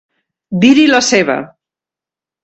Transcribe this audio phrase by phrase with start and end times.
[0.63, 1.35] Dir-hi la seva.